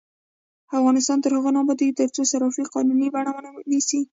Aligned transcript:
افغانستان 0.79 1.17
تر 1.23 1.31
هغو 1.35 1.49
نه 1.55 1.59
ابادیږي، 1.63 1.93
ترڅو 1.99 2.21
صرافي 2.31 2.63
قانوني 2.73 3.07
بڼه 3.13 3.31
ونه 3.33 3.51
نیسي. 3.71 3.99